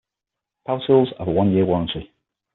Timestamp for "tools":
0.87-1.13